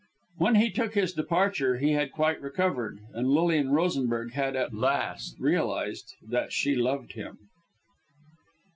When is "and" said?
3.13-3.27